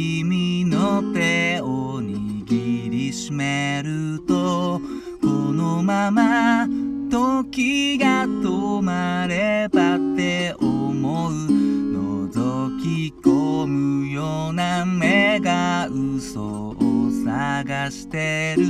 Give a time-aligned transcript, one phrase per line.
[0.00, 4.80] 君の手を握りしめると
[5.20, 6.66] このまま
[7.10, 11.32] 時が止まればって思う。
[11.32, 16.76] 覗き込むような目が嘘を
[17.22, 18.64] 探してる。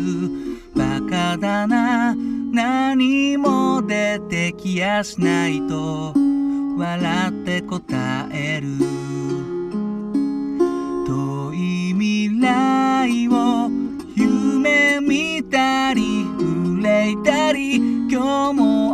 [0.74, 2.16] バカだな。
[2.16, 6.12] 何も出てきやしないと。
[6.76, 9.49] 笑って答える。
[12.00, 13.68] 未来を
[14.16, 18.89] 夢見たり憂いたり今日も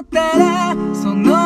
[0.00, 1.41] ったらその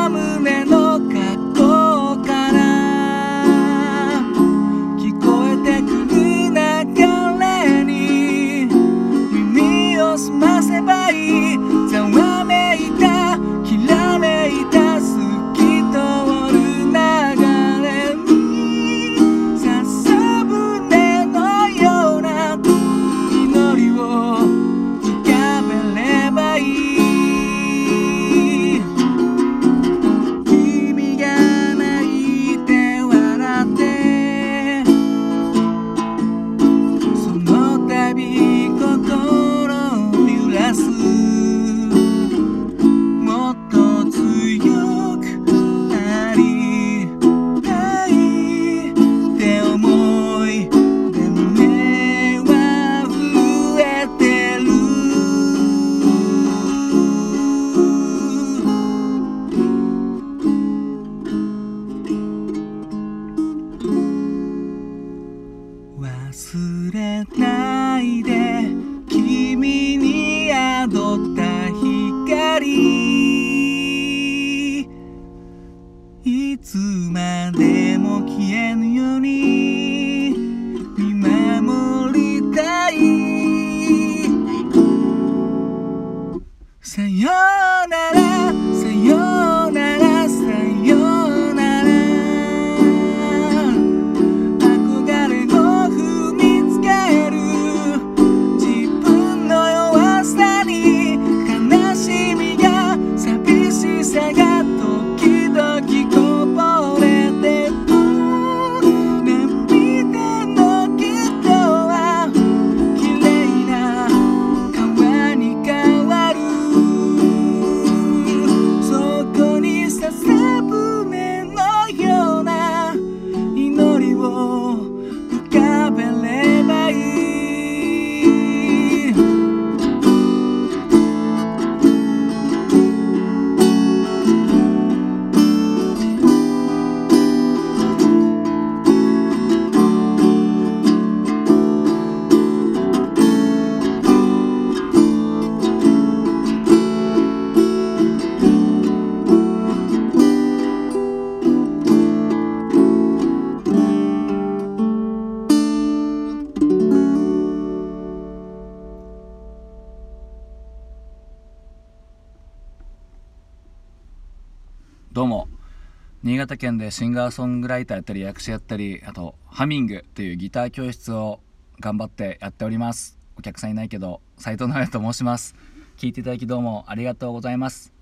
[166.27, 171.39] 新潟県でシンガーソングライターやったり役者やったりあとハミングというギター教室を
[171.79, 173.17] 頑張ってやっております。
[173.39, 175.55] お客さんいないけど斉藤直也と申します。
[175.97, 177.93] 聞いていただきどうもありがとうございます。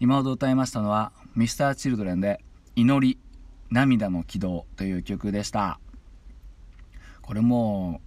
[0.00, 2.42] 今ほど歌いましたのは Mr.Children で
[2.74, 3.18] 「祈り
[3.70, 5.78] 涙の軌道」という曲でした。
[7.20, 8.00] これも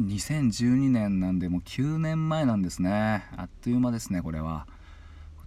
[0.00, 3.22] う2012年なんでもう9年前なんですね。
[3.36, 4.66] あっという間ですねこれは。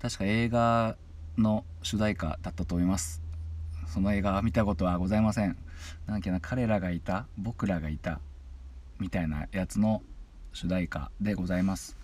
[0.02, 0.96] 確か映画
[1.38, 3.22] の主題歌だったと思います。
[3.88, 5.58] その映画は見たことはございません。
[6.06, 8.20] なんけな彼らがいた僕らがいた
[9.00, 10.02] みたいなやつの
[10.54, 11.98] 主題歌でございます。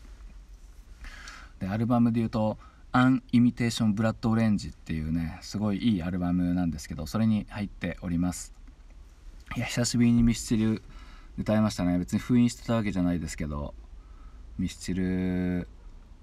[1.60, 2.58] でアルバムで言うと
[2.92, 8.54] 「アン・イミテーション・ブラッド・オレンジ」っていうねすごいいいアルバムなんですけどそれに入っております。
[9.56, 10.82] いや久しぶりにミスチル
[11.38, 11.98] 歌いましたね。
[11.98, 13.74] 別に封印してたわけじゃないですけど
[14.58, 15.68] ミスチル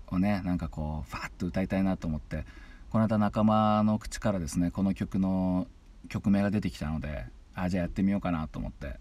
[0.09, 2.45] をねなんかこうファッと歌いたいなと思って
[2.91, 5.67] この間仲間の口からですねこの曲の
[6.09, 8.97] 曲名が出てきたのであじゃあやってみようかなと思って。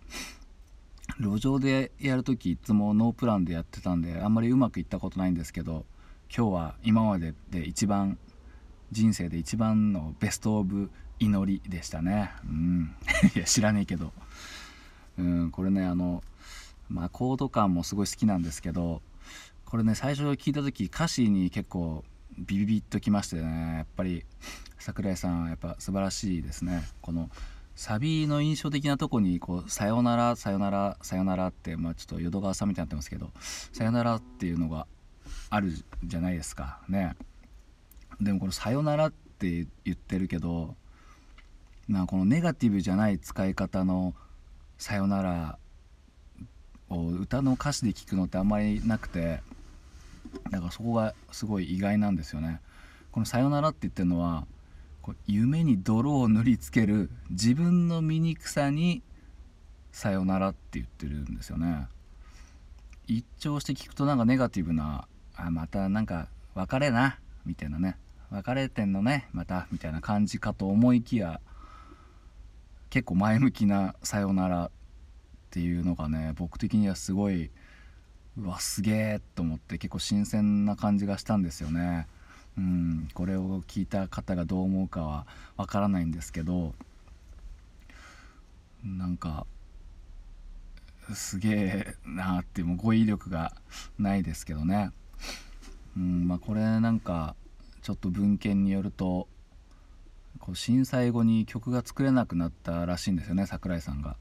[1.21, 5.85] 路上でやる時いつもノープランでやってたんであんまりうまくいったことないんですけど
[6.35, 8.17] 今日は今までで一番
[8.91, 12.31] 人生で一番のベスト・オブ・祈りでしたね。
[12.45, 12.95] うん。
[13.35, 14.11] いや知らねえけど。
[15.17, 16.23] うんこれねあの
[16.89, 19.01] まあコード感もすごい好きなんですけど
[19.65, 22.03] これね最初聞いた時歌詞に結構
[22.37, 24.23] ビビビッときましてねやっぱり
[24.79, 26.83] 桜井さんやっぱ素晴らしいですね。
[27.01, 27.29] この
[27.75, 33.31] サビの印象的なとこにこう「さよならさよならさよなら」って、まあ、ちょっと淀川さんみたいになってますけど
[33.73, 34.87] 「さよなら」っていうのが
[35.49, 35.71] ある
[36.03, 36.81] じゃないですか。
[36.89, 37.15] ね。
[38.19, 40.75] でもこの「さよなら」って言ってるけど
[41.87, 44.15] まあこのネガティブじゃない使い方の
[44.77, 45.59] 「さよなら」
[46.89, 49.41] を歌の歌詞で聞くのってあんまりなくて
[50.49, 52.61] だからそこがすごい意外なんですよね。
[53.11, 54.45] この「さよなら」って言ってるのは
[55.01, 59.01] こう夢に泥を塗りつける自分の醜さに
[59.91, 61.87] 「さよなら」って言ってるんですよね。
[63.07, 67.97] 一聴して聞くとなんかネガティブなあまたなんか別れなみたいなね。
[68.29, 71.39] 別れてんのねまたみたいな感じかと思いきや
[72.89, 74.71] 結構前向きな「さよなら」っ
[75.49, 77.51] ていうのがね僕的にはすごい
[78.39, 82.07] うわすげえと思って結構新鮮な感じがしたんですよね。
[82.57, 86.73] うん、これを聞いた方がどう思うかはわからないんですけど
[88.83, 89.45] なんか
[91.13, 93.53] すげえなってもう語彙力が
[93.99, 94.91] ないですけどね、
[95.95, 97.35] うんまあ、これなんか
[97.83, 99.27] ちょっと文献によると
[100.39, 104.17] こう震災後に曲が作れなくなったらしいんですよね桜井さんが。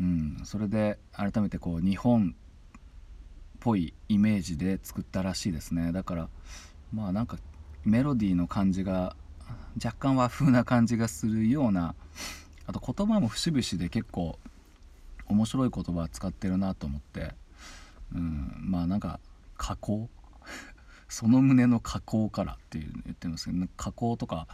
[0.00, 2.34] うん、それで改めてこう日本
[3.60, 5.92] ぽいイメージで作ったらしいですね。
[5.92, 6.28] だから
[6.92, 7.38] まあなんか
[7.84, 9.16] メロディーの感じが
[9.82, 11.94] 若干和風な感じがするような
[12.66, 14.38] あと言葉も節々で結構
[15.26, 17.34] 面白い言葉使ってるなと思って、
[18.14, 19.20] うん、まあなんか
[19.56, 20.08] 加工？
[21.08, 24.46] その胸の加工からっていう言ってますけど、加工とか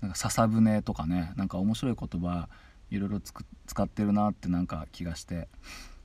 [0.00, 2.48] なんか笹舟とかねなんか面白い言葉
[2.90, 5.48] いろいろ使ってるなってなんか気がして。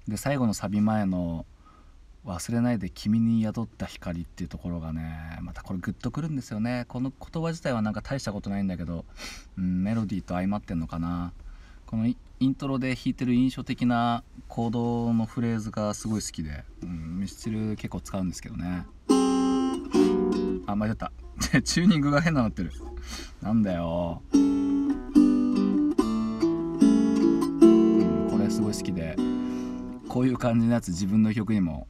[0.08, 1.46] で最後のサビ前の
[2.26, 6.86] 忘れないで君に宿った光っていうところがねまたこれグッとくるんですよね。
[6.88, 9.06] この言葉自体はなんか大したことないんだけど、
[9.58, 11.34] うん、メロディーと相まってんのかな。
[11.86, 12.16] このイ
[12.48, 18.86] ントロで弾いてる印象的なコードのフレーズがすごい好きで、うん、ミスチル結構使うんですけどね。
[20.66, 21.12] あ間違った。
[21.62, 22.72] チューニングが変ななってる。
[23.42, 24.96] なんだよ、うん、
[28.32, 29.18] これすごい好きで。
[30.08, 31.88] こういう感じのやつ自分の曲にも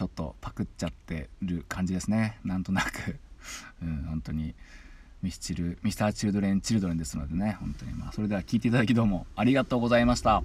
[0.00, 2.38] ちょっとパクっちゃってる感じですね。
[2.42, 3.18] なんとなく。
[3.84, 4.54] うん本当に。
[5.22, 7.92] ミスチルミスターチルドレンチルドレンですのでね本当に。
[7.92, 10.42] まあそれでは聴いていただきどうもありがとうございました。